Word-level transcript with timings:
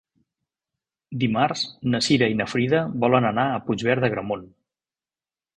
Dimarts 1.23 1.67
na 1.95 2.01
Cira 2.07 2.31
i 2.35 2.39
na 2.41 2.49
Frida 2.55 2.81
volen 3.05 3.29
anar 3.33 3.47
a 3.59 3.63
Puigverd 3.69 4.07
d'Agramunt. 4.07 4.47